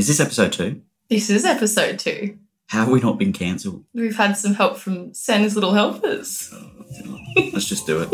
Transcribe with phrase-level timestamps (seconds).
[0.00, 0.80] Is this episode two?
[1.10, 2.38] This is episode two.
[2.68, 3.84] How have we not been cancelled?
[3.92, 6.48] We've had some help from Santa's Little Helpers.
[6.54, 8.08] Oh, let's just do it.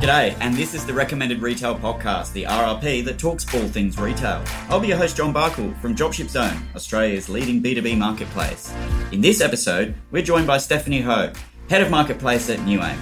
[0.00, 4.42] G'day, and this is the Recommended Retail Podcast, the RRP that talks all things retail.
[4.70, 8.74] I'll be your host, John Barkle, from Dropship Zone, Australia's leading B2B marketplace.
[9.12, 11.32] In this episode, we're joined by Stephanie Ho,
[11.68, 12.98] Head of Marketplace at New Aim.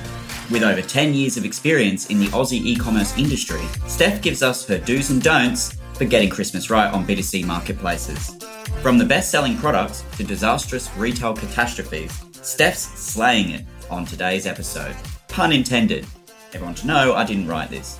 [0.50, 4.66] With over 10 years of experience in the Aussie e commerce industry, Steph gives us
[4.66, 8.34] her do's and don'ts for getting Christmas right on B2C marketplaces.
[8.82, 14.96] From the best selling products to disastrous retail catastrophes, Steph's slaying it on today's episode.
[15.28, 16.06] Pun intended.
[16.54, 17.98] Everyone to know I didn't write this.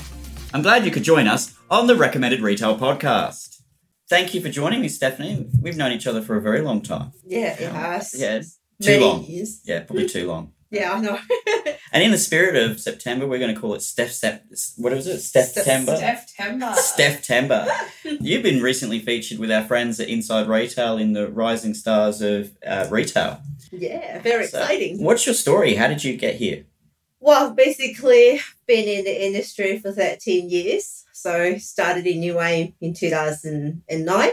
[0.55, 3.61] I'm glad you could join us on the Recommended Retail Podcast.
[4.09, 5.51] Thank you for joining me, Stephanie.
[5.61, 7.13] We've known each other for a very long time.
[7.27, 8.15] Yeah, it has.
[8.19, 8.47] Yeah, too
[8.93, 9.25] Many long.
[9.25, 9.61] years.
[9.67, 10.53] Yeah, probably too long.
[10.71, 11.19] Yeah, I know.
[11.91, 14.45] And in the spirit of September, we're going to call it Steph Sep.
[14.77, 15.21] What is it?
[15.21, 15.97] Steph September.
[15.97, 16.75] September.
[16.77, 17.67] Steph Tember.
[18.21, 22.51] You've been recently featured with our friends at Inside Retail in the Rising Stars of
[22.67, 23.41] uh, Retail.
[23.73, 25.03] yeah, very So, exciting.
[25.03, 25.77] What's your story?
[25.77, 26.67] How did you get here?
[27.21, 31.07] Well, basically, been in the industry for 13 years.
[31.15, 34.31] So, started in New Aim in 2009.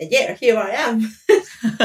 [0.00, 1.12] And yeah, here I am.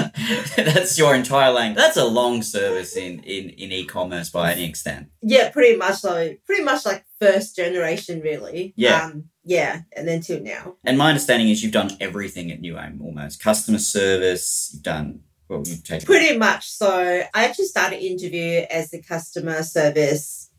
[0.56, 1.74] That's your entire lane.
[1.74, 5.10] That's a long service in, in, in e-commerce by any extent.
[5.22, 6.34] Yeah, pretty much so.
[6.46, 8.74] Pretty much like first generation, really.
[8.76, 9.06] Yeah.
[9.06, 10.76] Um, yeah, and then till now.
[10.84, 13.42] And my understanding is you've done everything at New Aim almost.
[13.42, 16.70] Customer service, you've done, well, you've taken Pretty much.
[16.70, 20.50] So, I actually started interview as the customer service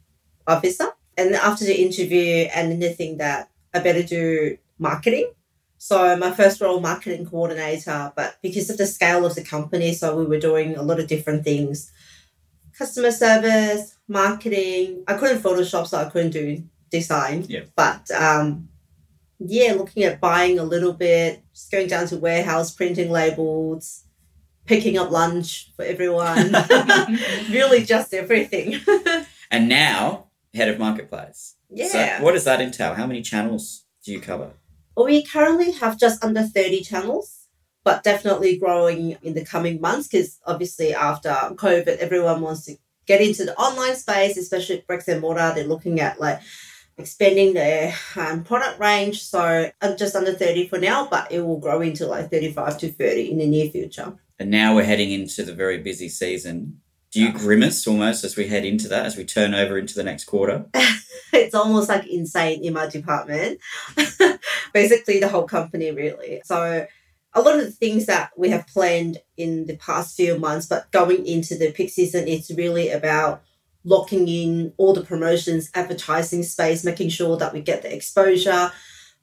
[0.47, 0.89] officer.
[1.17, 5.33] And after the interview, and then the thing that I better do marketing.
[5.85, 10.17] So my first role, marketing coordinator, but because of the scale of the company, so
[10.17, 11.93] we were doing a lot of different things.
[12.73, 15.05] Customer service, marketing.
[15.07, 17.45] I couldn't Photoshop, so I couldn't do design.
[17.51, 17.65] Yeah.
[17.77, 18.71] But um,
[19.39, 24.05] yeah, looking at buying a little bit, just going down to warehouse, printing labels,
[24.65, 26.51] picking up lunch for everyone.
[27.51, 28.81] really just everything.
[29.51, 31.57] And now, head of marketplace.
[31.69, 32.17] yeah.
[32.17, 32.95] So what does that entail?
[32.95, 34.55] How many channels do you cover?
[34.97, 37.47] Well, we currently have just under 30 channels,
[37.83, 43.21] but definitely growing in the coming months because obviously after COVID, everyone wants to get
[43.21, 45.53] into the online space, especially bricks and mortar.
[45.55, 46.41] They're looking at like
[46.97, 49.23] expanding their um, product range.
[49.23, 52.93] So I'm just under 30 for now, but it will grow into like 35 to
[52.93, 54.15] 30 in the near future.
[54.39, 56.81] And now we're heading into the very busy season.
[57.13, 60.03] Do you grimace almost as we head into that, as we turn over into the
[60.03, 60.67] next quarter?
[61.33, 63.61] it's almost like insane in my department.
[64.75, 66.43] Basically, the whole company, really.
[66.45, 66.87] So,
[67.33, 70.91] a lot of the things that we have planned in the past few months, but
[70.93, 73.43] going into the peak season, it's really about
[73.85, 78.71] locking in all the promotions, advertising space, making sure that we get the exposure,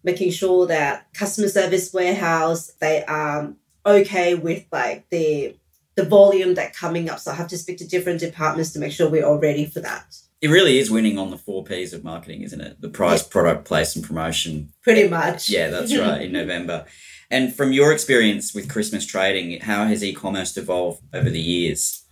[0.04, 3.54] making sure that customer service warehouse they are
[3.86, 5.56] okay with like the
[5.96, 7.20] the volume that coming up.
[7.20, 9.82] So I have to speak to different departments to make sure we're all ready for
[9.82, 10.16] that.
[10.42, 12.82] It really is winning on the four P's of marketing, isn't it?
[12.82, 14.74] The price, product, place, and promotion.
[14.82, 15.50] Pretty much.
[15.50, 16.86] Yeah, that's right, in November.
[17.30, 22.04] And from your experience with Christmas trading, how has e commerce evolved over the years?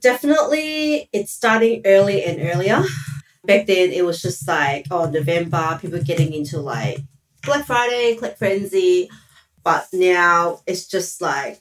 [0.00, 2.82] Definitely, it's starting early and earlier.
[3.44, 6.98] Back then, it was just like, oh, November, people getting into like
[7.44, 9.10] Black Friday, Click Frenzy.
[9.64, 11.60] But now it's just like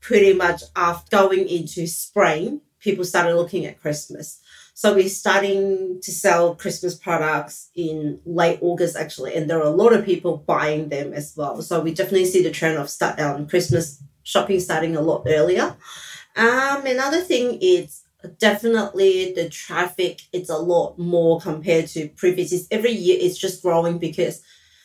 [0.00, 4.39] pretty much after going into spring, people started looking at Christmas.
[4.80, 9.76] So we're starting to sell Christmas products in late August, actually, and there are a
[9.82, 11.60] lot of people buying them as well.
[11.60, 15.76] So we definitely see the trend of start um, Christmas shopping starting a lot earlier.
[16.34, 18.04] Um, another thing is
[18.38, 20.22] definitely the traffic.
[20.32, 22.50] It's a lot more compared to previous.
[22.50, 22.66] years.
[22.70, 24.40] Every year, it's just growing because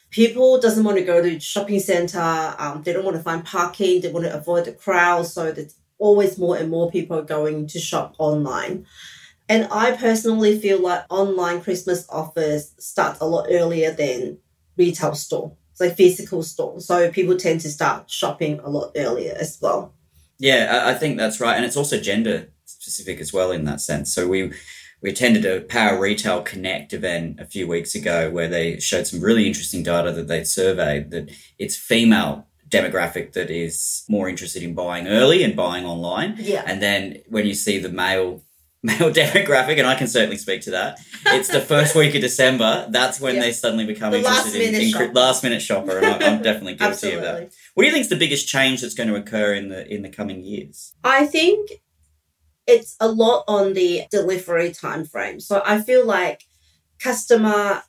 [0.09, 2.53] people doesn't want to go to shopping center.
[2.59, 4.01] Um, they don't want to find parking.
[4.01, 5.27] They want to avoid the crowd.
[5.27, 8.85] So there's always more and more people going to shop online.
[9.47, 14.39] And I personally feel like online Christmas offers start a lot earlier than
[14.77, 15.55] retail store.
[15.71, 16.79] It's like physical store.
[16.79, 19.93] So people tend to start shopping a lot earlier as well.
[20.39, 21.55] Yeah, I, I think that's right.
[21.55, 24.13] And it's also gender specific as well in that sense.
[24.13, 24.51] So we
[25.01, 29.21] we attended a Power Retail Connect event a few weeks ago where they showed some
[29.21, 34.73] really interesting data that they surveyed that it's female demographic that is more interested in
[34.73, 36.35] buying early and buying online.
[36.39, 36.63] Yeah.
[36.65, 38.41] And then when you see the male
[38.85, 42.87] male demographic, and I can certainly speak to that, it's the first week of December.
[42.89, 43.41] That's when Yeah.
[43.41, 45.13] they suddenly become The interested in, in shopper.
[45.13, 47.51] last minute shopper, and I, I'm definitely guilty of that.
[47.73, 50.01] What do you think is the biggest change that's going to occur in the in
[50.01, 50.93] the coming years?
[51.03, 51.71] I think
[52.67, 55.39] it's a lot on the delivery time frame.
[55.39, 56.43] So I feel like
[56.99, 57.83] customer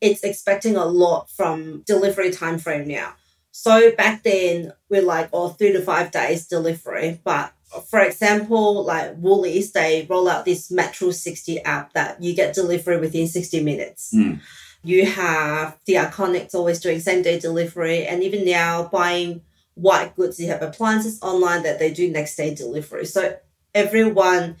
[0.00, 3.14] it's expecting a lot from delivery time frame now.
[3.50, 7.20] So back then we're like, oh, three to five days delivery.
[7.24, 7.52] But
[7.88, 12.98] for example, like Woolies, they roll out this Metro 60 app that you get delivery
[12.98, 14.12] within 60 minutes.
[14.14, 14.40] Mm.
[14.82, 18.06] You have the Iconic's always doing same day delivery.
[18.06, 19.42] And even now buying
[19.74, 23.04] white goods, you have appliances online that they do next day delivery.
[23.04, 23.36] So
[23.74, 24.56] everyone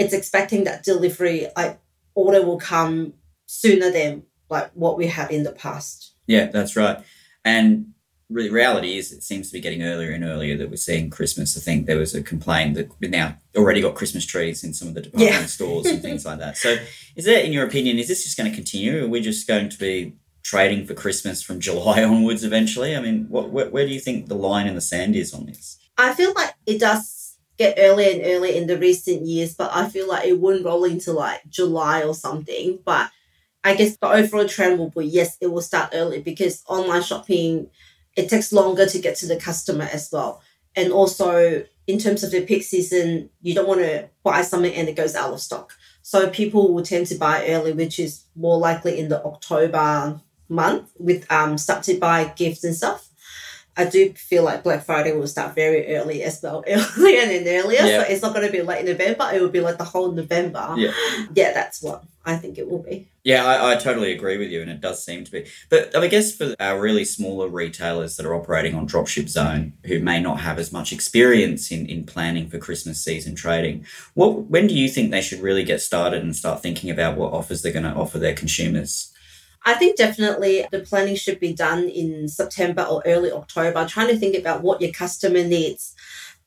[0.00, 1.78] it's expecting that delivery like
[2.14, 3.12] order will come
[3.44, 6.14] sooner than like what we had in the past.
[6.26, 7.04] Yeah, that's right.
[7.44, 7.92] And
[8.30, 11.56] the reality is, it seems to be getting earlier and earlier that we're seeing Christmas.
[11.56, 14.88] I think there was a complaint that we've now already got Christmas trees in some
[14.88, 15.46] of the department Yeah.
[15.46, 16.56] stores and things like that.
[16.56, 16.76] So,
[17.16, 19.04] is that in your opinion, is this just going to continue?
[19.04, 22.96] Are we just going to be trading for Christmas from July onwards eventually?
[22.96, 25.46] I mean, what, where, where do you think the line in the sand is on
[25.46, 25.78] this?
[25.98, 29.88] I feel like it does get earlier and earlier in the recent years, but I
[29.88, 32.78] feel like it wouldn't roll into like July or something.
[32.84, 33.10] But
[33.62, 37.68] I guess the overall trend will be yes, it will start early because online shopping
[38.16, 40.42] it takes longer to get to the customer as well.
[40.76, 44.88] And also in terms of the peak season, you don't want to buy something and
[44.88, 45.72] it goes out of stock.
[46.02, 50.90] So people will tend to buy early, which is more likely in the October month
[50.98, 53.08] with um start to buy gifts and stuff.
[53.76, 57.80] I do feel like Black Friday will start very early as well, earlier and earlier.
[57.80, 58.02] Yeah.
[58.02, 59.30] So it's not going to be late in November.
[59.32, 60.74] It will be like the whole November.
[60.76, 60.92] Yeah.
[61.34, 63.08] Yeah, that's what I think it will be.
[63.24, 65.46] Yeah, I, I totally agree with you, and it does seem to be.
[65.70, 70.00] But I guess for our really smaller retailers that are operating on Dropship Zone, who
[70.00, 74.66] may not have as much experience in, in planning for Christmas season trading, what when
[74.66, 77.72] do you think they should really get started and start thinking about what offers they're
[77.72, 79.12] going to offer their consumers?
[79.64, 84.16] I think definitely the planning should be done in September or early October, trying to
[84.16, 85.94] think about what your customer needs,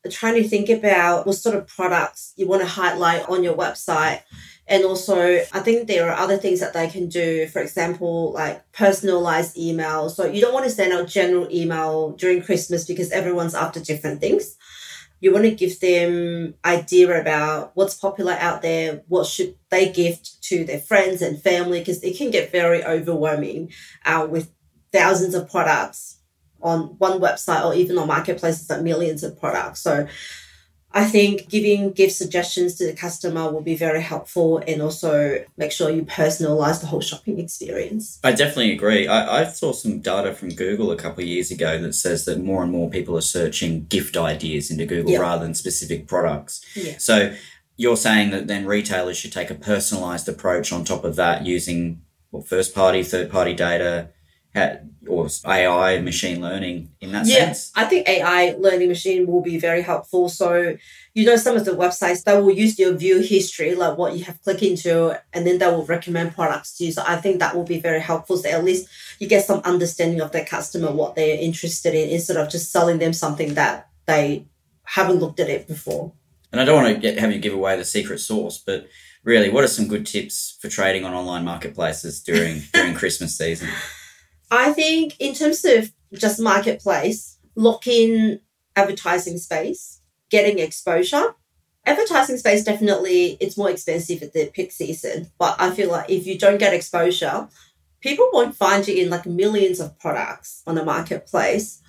[0.10, 4.22] trying to think about what sort of products you want to highlight on your website.
[4.66, 5.18] And also,
[5.52, 7.48] I think there are other things that they can do.
[7.48, 10.10] For example, like personalized email.
[10.10, 14.22] So you don't want to send out general email during Christmas because everyone's after different
[14.22, 14.56] things.
[15.20, 20.42] You want to give them idea about what's popular out there, what should they gift
[20.44, 23.72] to their friends and family, because it can get very overwhelming
[24.06, 24.52] uh, with
[24.92, 26.20] thousands of products
[26.62, 29.82] on one website or even on marketplaces like millions of products.
[29.82, 30.08] So
[30.96, 35.72] I think giving gift suggestions to the customer will be very helpful and also make
[35.72, 38.20] sure you personalize the whole shopping experience.
[38.24, 39.08] I definitely agree.
[39.08, 42.40] I, I saw some data from Google a couple of years ago that says that
[42.40, 45.20] more and more people are searching gift ideas into Google Yeah.
[45.20, 46.62] rather than specific products.
[46.76, 46.98] Yeah.
[47.00, 47.36] So
[47.76, 52.02] you're saying that then retailers should take a personalized approach on top of that using
[52.32, 54.10] well, first party, third party data,
[54.56, 57.72] or AI, machine learning in that sense.
[57.76, 60.30] I think AI learning machine will be very helpful.
[60.30, 60.78] So,
[61.14, 64.24] you know, some of the websites that will use your view history, like what you
[64.26, 66.92] have clicked into, and then they will recommend products to you.
[66.92, 68.38] So I think that will be very helpful.
[68.38, 68.88] So at least
[69.20, 73.00] you get some understanding of their customer, what they're interested in, instead of just selling
[73.00, 74.46] them something that they
[74.84, 76.14] haven't looked at it before.
[76.52, 78.88] And I don't want to get, have you give away the secret sauce, but
[79.24, 83.70] really, what are some good tips for trading on online marketplaces during during Christmas season?
[84.52, 88.40] I think in terms of just marketplace, lock in
[88.76, 91.36] advertising space, getting exposure.
[91.86, 96.26] Advertising space definitely it's more expensive at the peak season, but I feel like if
[96.26, 97.50] you don't get exposure,
[98.00, 101.82] people won't find you in like millions of products on the marketplace.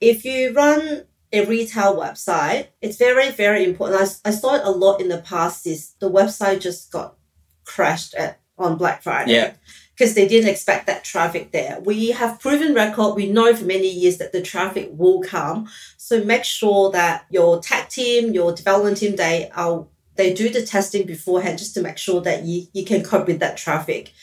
[0.00, 4.00] If you run a retail website, it's very, very important.
[4.00, 7.16] I, I saw it a lot in the past is the website just got
[7.64, 9.52] crashed at on Black Friday Yeah.
[10.00, 11.78] Because they didn't expect that traffic there.
[11.84, 13.16] We have proven record.
[13.16, 15.68] We know for many years that the traffic will come.
[15.98, 20.62] So make sure that your tech team, your development team, they are they do the
[20.62, 24.14] testing beforehand just to make sure that you, you can cope with that traffic.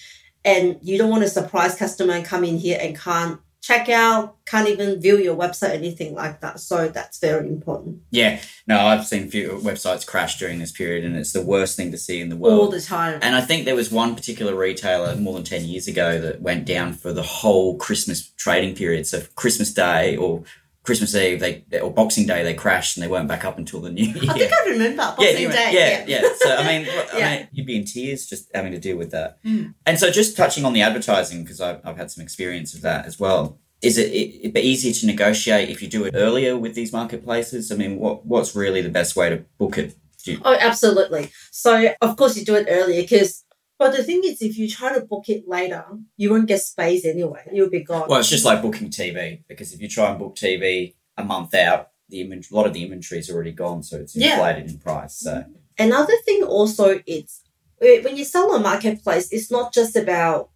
[0.44, 4.38] And you don't want to surprise customer and come in here and can't check out,
[4.46, 6.58] can't even view your website, anything like that.
[6.58, 8.02] So that's very important.
[8.12, 11.92] Yeah, no, I've seen few websites crash during this period, and it's the worst thing
[11.92, 12.60] to see in the world.
[12.62, 13.20] All the time.
[13.22, 16.64] And I think there was one particular retailer more than 10 years ago that went
[16.64, 19.06] down for the whole Christmas trading period.
[19.06, 20.44] So Christmas Day or
[20.88, 23.92] Christmas Eve, they or Boxing Day, they crashed and they weren't back up until the
[23.92, 24.24] new year.
[24.32, 25.72] I think I remember yeah, Boxing you- Day.
[25.74, 26.30] yeah, yeah.
[26.38, 27.36] So I mean, I Yeah.
[27.38, 29.44] mean, you'd be in tears just having to deal with that.
[29.44, 29.74] Mm.
[29.86, 33.06] And so, just touching on the advertising because I've, I've had some experience of that
[33.06, 33.60] as well.
[33.82, 36.92] Is it, it, it be easier to negotiate if you do it earlier with these
[36.94, 37.70] marketplaces?
[37.72, 39.94] I mean, what what's really the best way to book it?
[40.24, 41.32] You- Oh, absolutely.
[41.52, 43.44] So, of course, you do it earlier because,
[43.78, 45.86] but the thing is, if you try to book it later,
[46.18, 47.44] you won't get space anyway.
[47.54, 48.08] You'll be gone.
[48.10, 51.54] Well, it's just like booking TV because if you try and book TV a month
[51.54, 54.34] out, the inventory, a lot of the inventory is already gone, so it's Yeah.
[54.36, 55.16] inflated in price.
[55.16, 55.46] So
[55.80, 57.42] Another thing also is
[57.82, 60.50] eh, when you sell on marketplace, it's not just about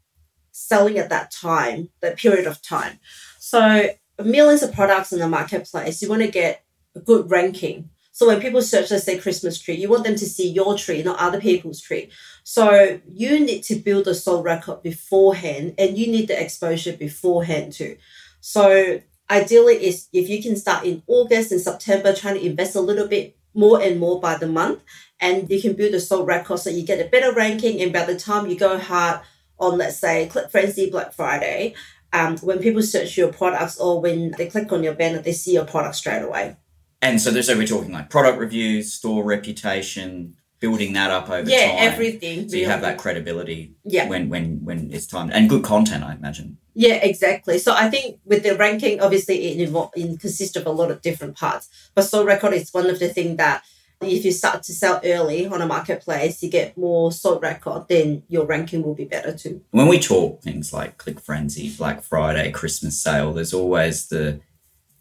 [0.51, 2.99] selling at that time, that period of time.
[3.39, 3.89] So
[4.23, 6.63] millions of products in the marketplace, you want to get
[6.95, 7.89] a good ranking.
[8.21, 11.01] So when people search, let's say Christmas tree, you want them to see your tree,
[11.01, 12.11] not other people's tree.
[12.43, 17.73] So you need to build a sold record beforehand and you need the exposure beforehand
[17.73, 17.97] too.
[18.39, 22.79] So ideally is if you can start in August and September trying to invest a
[22.79, 24.83] little bit more and more by the month
[25.19, 28.05] and you can build a sold record so you get a better ranking and by
[28.05, 29.21] the time you go hard
[29.59, 31.73] on let's say Click Frenzy Black Friday,
[32.13, 35.55] um, when people search your products or when they click on your banner, they see
[35.55, 36.55] your product straight away.
[37.01, 41.49] And so, so we're talking like product reviews, store reputation, building that up over time.
[41.49, 42.47] yeah, everything.
[42.47, 44.07] So you have that credibility Yeah.
[44.07, 46.57] when when when it's time and good content, I imagine.
[46.75, 47.57] Yeah, exactly.
[47.57, 51.35] So I think with the ranking, obviously it, it consists of a lot of different
[51.35, 51.67] parts.
[51.95, 53.63] But sold record is one of the things that
[54.01, 58.23] if you start to sell early on a marketplace, you get more sold record, then
[58.29, 59.61] your ranking will be better too.
[59.71, 64.39] When we talk things like Click Frenzy, Black Friday, Christmas sale, there's always the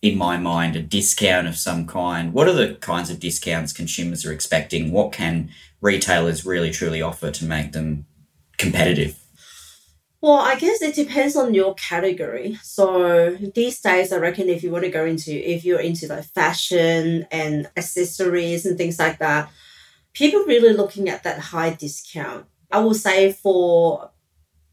[0.02, 2.32] in my mind a discount of some kind.
[2.32, 4.92] What are the kinds of discounts consumers are expecting?
[4.92, 8.06] What can retailers really truly offer to make them
[8.56, 9.18] competitive?
[10.22, 12.58] Well, I guess it depends on your category.
[12.62, 16.24] So these days, I reckon if you want to go into, if you're into like
[16.24, 19.50] fashion and accessories and things like that,
[20.12, 22.44] people really looking at that high discount.
[22.70, 24.10] I will say for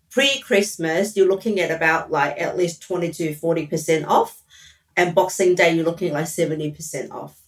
[0.10, 4.44] pre Christmas, you're looking at about like at least 20 to 40% off.
[4.98, 7.40] And Boxing Day, you're looking at like 70% off.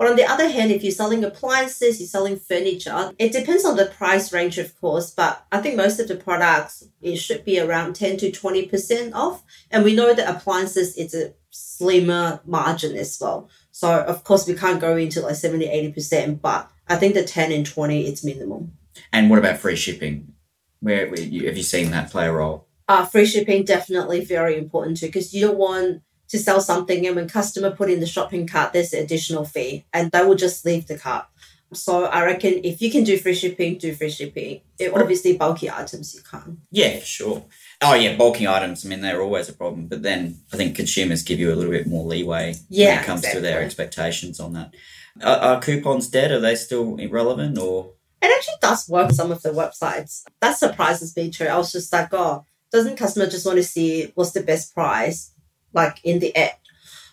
[0.00, 3.76] But on the other hand, if you're selling appliances, you're selling furniture, it depends on
[3.76, 5.10] the price range, of course.
[5.10, 9.42] But I think most of the products, it should be around 10 to 20% off.
[9.70, 13.50] And we know that appliances, it's a slimmer margin as well.
[13.72, 17.52] So, of course, we can't go into like 70, 80%, but I think the 10
[17.52, 18.72] and 20, it's minimum.
[19.12, 20.32] And what about free shipping?
[20.80, 22.68] Where, where you, have you seen that play a role?
[22.88, 27.16] Uh, free shipping definitely very important too, because you don't want to sell something and
[27.16, 30.64] when customer put in the shopping cart there's an additional fee and they will just
[30.64, 31.26] leave the cart
[31.72, 35.70] so i reckon if you can do free shipping do free shipping it, obviously bulky
[35.70, 37.44] items you can't Yeah, sure.
[37.82, 38.84] Oh yeah, bulky items.
[38.84, 41.70] I mean, they're always a problem, but then I think consumers give you a little
[41.70, 44.74] bit more leeway when it comes to their expectations on that.
[45.22, 46.30] Are, are coupons dead?
[46.30, 47.92] Are they still irrelevant or?
[48.22, 51.92] it actually does work some of the websites that surprises me too i was just
[51.92, 55.32] like oh doesn't customer just want to see what's the best price
[55.72, 56.58] like in the app.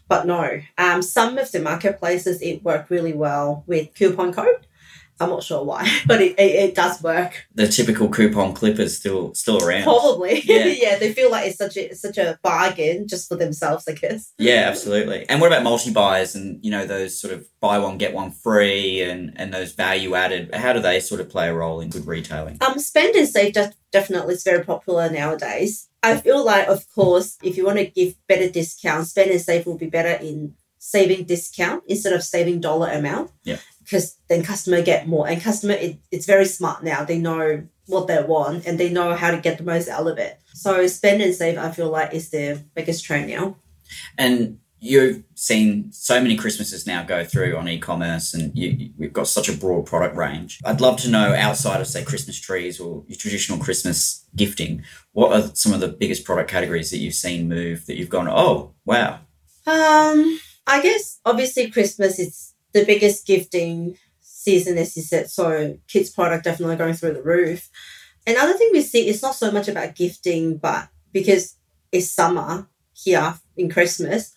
[0.07, 4.65] but no um some of the marketplaces it worked really well with coupon code
[5.19, 9.33] i'm not sure why but it, it, it does work The typical coupon clippers still
[9.33, 9.83] still around.
[9.83, 10.41] Probably.
[10.45, 10.65] Yeah.
[10.65, 10.97] Yeah.
[10.97, 14.33] they feel like it's such a such a bargain just for themselves, I guess.
[14.37, 15.27] Yeah, absolutely.
[15.29, 18.31] And what about multi buys and you know those sort of buy one get one
[18.31, 20.53] free and and those value added?
[20.53, 22.57] How do they sort of play a role in good retailing?
[22.61, 25.89] Um, spend and save def- definitely is very popular nowadays.
[26.03, 29.65] I feel like, of course, if you want to give better discounts, spend and save
[29.65, 33.31] will be better in saving discount instead of saving dollar amount.
[33.43, 33.57] Yeah.
[33.87, 37.05] Because then customer get more, and customer it, it's very smart now.
[37.05, 40.17] They know what they want and they know how to get the most out of
[40.17, 40.37] it.
[40.53, 43.55] So spend and save, I feel like, is the biggest trend now.
[44.17, 49.13] And you've seen so many Christmases now go through on e-commerce, and you, you- we've
[49.13, 50.59] got such a broad product range.
[50.65, 55.31] I'd love to know outside of say Christmas trees or your traditional Christmas gifting, what
[55.31, 58.73] are some of the biggest product categories that you've seen move that you've gone, oh
[58.85, 59.19] wow,
[59.65, 65.29] Um, I guess obviously Christmas is the biggest gifting season, as you said.
[65.29, 67.69] So kids' product definitely going through the roof.
[68.25, 71.55] Another thing we see is not so much about gifting, but because
[71.91, 74.33] it's summer here in Christmas,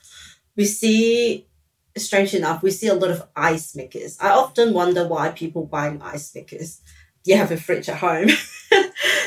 [0.57, 1.47] we see
[1.97, 4.17] strange enough, we see a lot of ice makers.
[4.21, 6.81] I often wonder why people buying ice makers.
[7.25, 8.29] You have a fridge at home.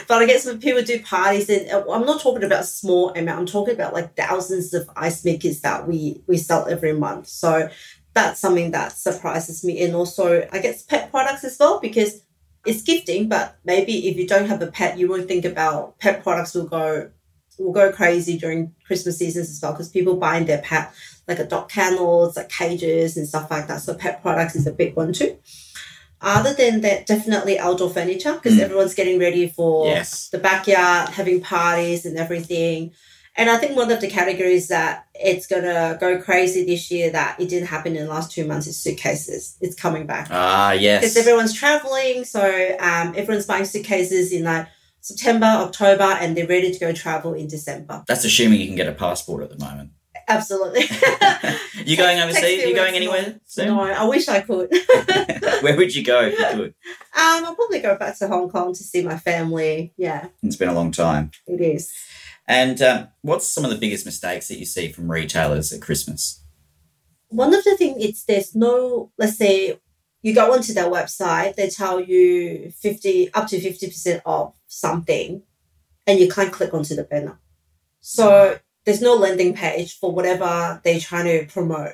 [0.07, 3.39] but I guess when people do parties, and uh, I'm not talking about small amount,
[3.39, 7.27] I'm talking about like thousands of ice makers that we we sell every month.
[7.27, 7.69] So
[8.13, 9.81] that's something that surprises me.
[9.83, 12.21] And also, I guess pet products as well because
[12.65, 16.23] it's gifting, but maybe if you don't have a pet, you won't think about pet
[16.23, 17.09] products will go
[17.59, 20.91] will go crazy during Christmas seasons as well because people buying their pet
[21.27, 23.81] like a dog kennels, like cages and stuff like that.
[23.81, 25.37] So pet products is a big one too.
[26.21, 28.61] Other than that, definitely outdoor furniture because Mm.
[28.61, 32.91] everyone's getting ready for yes, the backyard, having parties and everything.
[33.35, 37.39] And I think one of the categories that it's gonna go crazy this year that
[37.39, 39.57] it didn't happen in the last two months is suitcases.
[39.59, 42.41] It's coming back ah yes, because everyone's traveling, so
[42.79, 44.67] um, everyone's buying suitcases in like
[45.01, 48.03] September, October, and they're ready to go travel in December.
[48.07, 49.89] that's assuming you can get a passport at the moment.
[50.29, 50.81] absolutely.
[51.85, 52.63] you going overseas?
[52.63, 53.67] You going anywhere soon?
[53.67, 54.71] No, I wish I could.
[55.61, 56.73] Where would you go if you could?
[57.15, 59.91] Um, I'll probably go back to Hong Kong to see my family.
[59.97, 61.31] Yeah, It's been a long time.
[61.47, 61.91] it is.
[62.47, 66.43] And um, what's some of the biggest mistakes that you see from retailers at Christmas?
[67.29, 69.79] One of the things is there's no, let's say
[70.21, 75.43] you go onto their website, they tell you 50, up to 50% off something,
[76.05, 77.39] and you can't click onto the banner.
[78.01, 81.93] So there's no landing page for whatever they're trying to promote.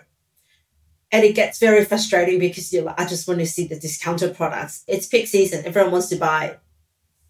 [1.12, 4.36] And it gets very frustrating because you're like, I just want to see the discounted
[4.36, 4.84] products.
[4.88, 5.66] It's peak season.
[5.66, 6.58] Everyone wants to buy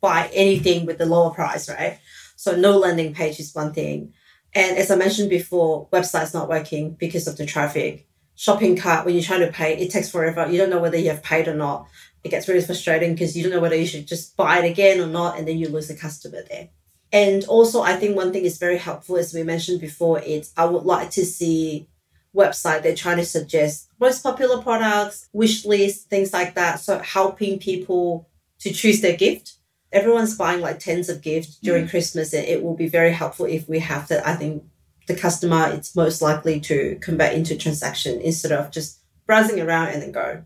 [0.02, 2.00] buy anything with the lower price, right?
[2.39, 4.13] So no landing page is one thing.
[4.55, 8.08] And as I mentioned before, website's not working because of the traffic.
[8.36, 10.50] Shopping cart, when you're trying to pay, it takes forever.
[10.50, 11.89] You don't know whether you have paid or not.
[12.24, 15.01] It gets really frustrating because you don't know whether you should just buy it again
[15.01, 16.69] or not, and then you lose a customer there.
[17.12, 20.63] And also, I think one thing is very helpful, as we mentioned before, is I
[20.63, 21.89] would like to see
[22.34, 26.79] website they're trying to suggest most popular products, wish lists, things like that.
[26.79, 28.29] So helping people
[28.60, 29.55] to choose their gift.
[29.91, 31.89] Everyone's buying like tens of gifts during mm.
[31.89, 34.25] Christmas, and it will be very helpful if we have that.
[34.25, 34.63] I think
[35.08, 40.01] the customer it's most likely to convert into transaction instead of just browsing around and
[40.01, 40.43] then go.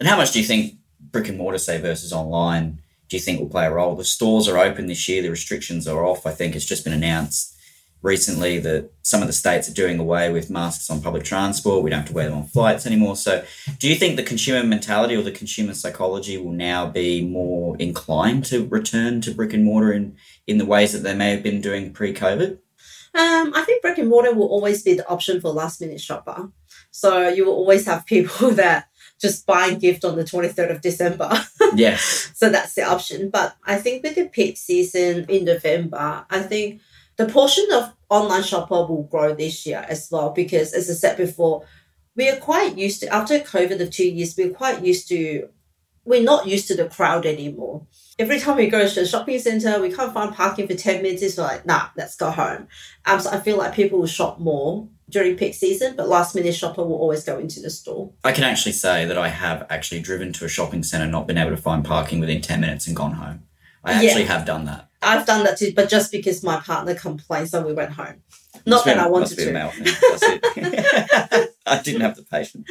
[0.00, 3.40] And how much do you think brick and mortar, say, versus online, do you think
[3.40, 3.94] will play a role?
[3.94, 6.26] The stores are open this year, the restrictions are off.
[6.26, 7.57] I think it's just been announced
[8.02, 11.82] recently that some of the states are doing away with masks on public transport.
[11.82, 13.16] We don't have to wear them on flights anymore.
[13.16, 13.44] So,
[13.78, 18.44] do you think the consumer mentality or the consumer psychology will now be more inclined
[18.46, 21.60] to return to brick and mortar in, in the ways that they may have been
[21.60, 22.58] doing pre COVID?
[23.14, 26.50] Um, I think brick and mortar will always be the option for last minute shopper.
[26.90, 28.88] So you will always have people that
[29.20, 31.30] just buy a gift on the 23rd of December.
[31.74, 32.30] yes.
[32.36, 33.30] so that's the option.
[33.30, 36.80] But I think with the peak season in November, I think
[37.18, 41.16] the portion of online shopper will grow this year as well because as I said
[41.16, 41.64] before,
[42.16, 45.48] we are quite used to after COVID of two years, we're quite used to
[46.04, 47.86] we're not used to the crowd anymore.
[48.18, 51.22] Every time we go to a shopping center, we can't find parking for 10 minutes.
[51.22, 52.66] It's like, nah, let's go home.
[53.04, 56.54] Um, so I feel like people will shop more during peak season, but last minute
[56.54, 58.10] shopper will always go into the store.
[58.24, 61.36] I can actually say that I have actually driven to a shopping centre, not been
[61.36, 63.42] able to find parking within 10 minutes and gone home.
[63.84, 64.08] I Yeah.
[64.08, 64.87] actually have done that.
[65.00, 68.16] I've done that too, but just because my partner complained, so we went home.
[68.66, 71.48] Not that I wanted to.
[71.66, 72.68] I didn't have the patience.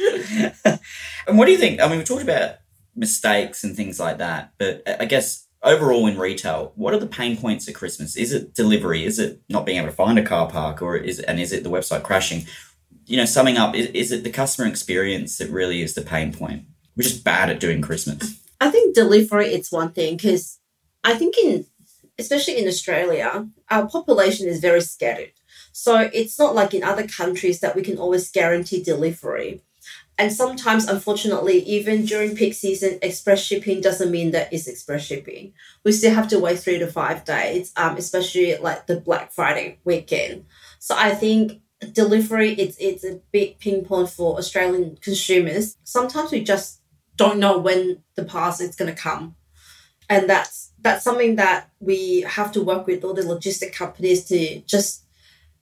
[1.26, 1.80] and what do you think?
[1.80, 2.56] I mean, we talked about
[2.94, 7.36] mistakes and things like that, but I guess overall in retail, what are the pain
[7.36, 8.16] points at Christmas?
[8.16, 9.04] Is it delivery?
[9.04, 11.64] Is it not being able to find a car park, or is and is it
[11.64, 12.46] the website crashing?
[13.06, 16.32] You know, summing up, is, is it the customer experience that really is the pain
[16.32, 16.64] point?
[16.96, 18.38] We're just bad at doing Christmas.
[18.60, 20.58] I think delivery it's one thing because
[21.04, 21.64] I think in
[22.18, 25.32] especially in Australia, our population is very scattered.
[25.72, 29.62] So it's not like in other countries that we can always guarantee delivery.
[30.20, 35.52] And sometimes, unfortunately, even during peak season, express shipping doesn't mean that it's express shipping.
[35.84, 39.78] We still have to wait three to five days, um, especially like the Black Friday
[39.84, 40.46] weekend.
[40.80, 41.60] So I think
[41.92, 45.76] delivery it's it's a big ping pong for Australian consumers.
[45.84, 46.80] Sometimes we just
[47.16, 49.36] don't know when the parcel is going to come
[50.08, 54.60] and that's that's something that we have to work with all the logistic companies to
[54.60, 55.04] just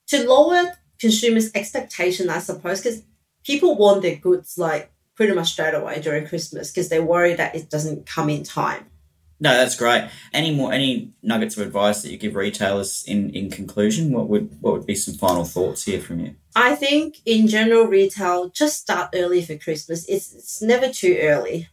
[0.07, 3.03] to lower consumers expectation i suppose because
[3.45, 7.55] people want their goods like pretty much straight away during christmas because they worry that
[7.55, 8.87] it doesn't come in time
[9.39, 10.09] No, that's great.
[10.33, 14.11] Any more any nuggets of advice that you give retailers in in conclusion?
[14.17, 16.31] What would what would be some final thoughts here from you?
[16.57, 21.69] i think in general retail just start early for christmas it's, it's never too early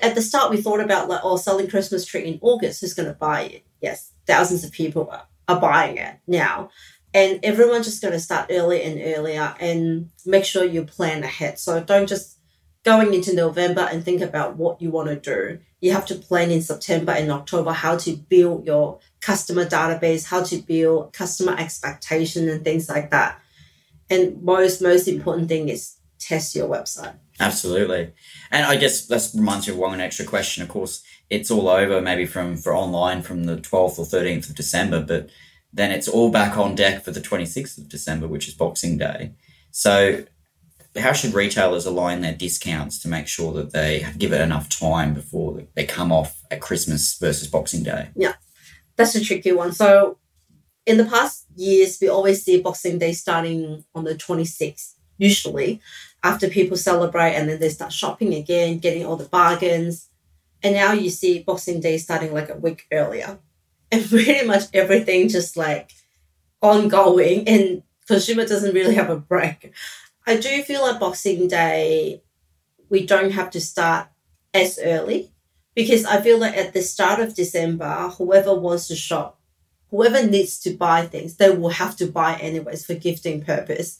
[0.00, 3.08] at the start we thought about like oh selling christmas tree in august who's going
[3.08, 3.64] to buy it?
[3.80, 6.70] Yes thousands of people are, are buying it now.
[7.14, 11.58] And everyone's just going to start early and earlier and make sure you plan ahead.
[11.58, 12.38] So don't just
[12.84, 15.58] going into november and think about what you want to do.
[15.80, 20.42] You have to plan in september and october how to build your customer database how
[20.44, 23.40] to build customer expectation and things like that.
[24.10, 28.12] And most most important thing is test your website Absolutely.
[28.50, 30.62] And I guess that reminds me of one extra question.
[30.62, 34.54] Of course, it's all over maybe from for online from the 12th or 13th of
[34.54, 35.30] December, but
[35.72, 39.32] then it's all back on deck for the 26th of December, which is Boxing Day.
[39.70, 40.24] So
[40.96, 45.14] how should retailers align their discounts to make sure that they give it enough time
[45.14, 48.08] before they come off at Christmas versus Boxing Day?
[48.16, 48.34] Yeah,
[48.96, 49.72] that's a tricky one.
[49.72, 50.18] So
[50.86, 55.80] in the past years, we always see Boxing Day starting on the 26th, usually
[56.22, 60.08] after people celebrate and then they start shopping again, getting all the bargains.
[60.62, 63.38] And now you see Boxing Day starting like a week earlier.
[63.90, 65.92] And pretty much everything just like
[66.60, 69.72] ongoing and consumer doesn't really have a break.
[70.26, 72.22] I do feel like Boxing Day,
[72.90, 74.08] we don't have to start
[74.52, 75.32] as early
[75.74, 79.40] because I feel like at the start of December, whoever wants to shop,
[79.90, 83.98] whoever needs to buy things, they will have to buy anyways for gifting purpose.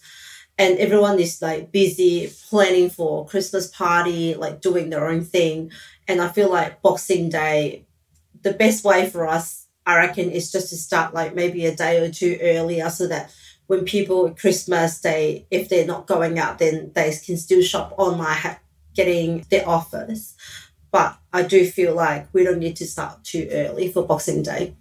[0.59, 5.71] And everyone is like busy planning for Christmas party, like doing their own thing.
[6.09, 7.87] And I feel like Boxing Day,
[8.43, 12.05] the best way for us, I reckon, is just to start like maybe a day
[12.05, 13.33] or two earlier so that
[13.69, 18.57] when people Christmas Day, if they're not going out, then they can still shop online,
[18.95, 20.35] getting their offers.
[20.91, 24.75] But I do feel like we don't need to start too early for Boxing Day.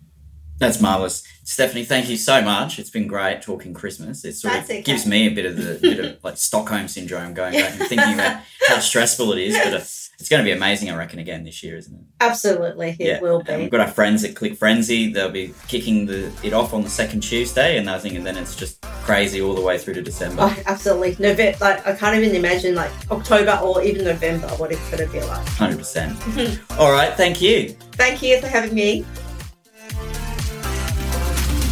[0.60, 1.86] That's marvelous, Stephanie.
[1.86, 2.80] Thank you so much.
[2.80, 4.26] It's been great talking Christmas.
[4.26, 4.82] It sort That's of okay.
[4.82, 8.14] gives me a bit of the bit of like Stockholm syndrome going back and thinking
[8.16, 9.56] about how stressful it is.
[9.58, 9.78] But uh,
[10.20, 12.02] it's going to be amazing, I reckon, again this year, isn't it?
[12.22, 13.56] Absolutely, it will And be.
[13.58, 15.14] we've got our friends at Click Frenzy.
[15.14, 18.36] They'll be kicking the it off on the second Tuesday, and I think and then
[18.36, 20.42] it's just crazy all the way through to December.
[20.42, 21.16] Oh, absolutely.
[21.20, 25.22] November, like I can't even imagine like October or even November what it's gonna be
[25.22, 25.48] like.
[25.50, 26.18] Hundred percent.
[26.80, 27.70] All right, thank you.
[27.92, 29.06] Thank you for having me.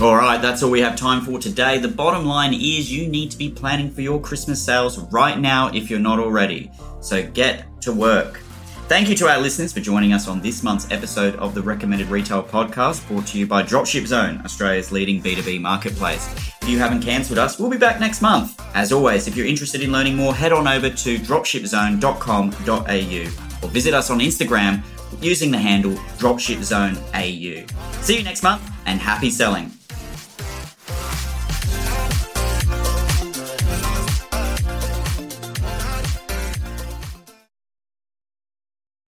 [0.01, 1.77] All right, that's all we have time for today.
[1.77, 5.71] The bottom line is you need to be planning for your Christmas sales right now
[5.73, 6.69] if you're not already.
[6.99, 8.41] So get to work.
[8.89, 12.09] Thank you to our listeners for joining us on this month's episode of the Recommended
[12.09, 16.27] Retail Podcast brought to you by Dropship Zone, Australia's leading B2B marketplace.
[16.61, 18.61] If you haven't cancelled us, we'll be back next month.
[18.75, 23.93] As always, if you're interested in learning more, head on over to dropshipzone.com.au or visit
[23.93, 24.83] us on Instagram
[25.21, 28.03] using the handle dropshipzoneau.
[28.03, 29.71] See you next month and happy selling.